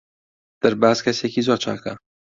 دەرباز 0.61 0.97
کەسێکی 1.05 1.45
زۆر 1.47 1.59
چاکە. 1.63 1.93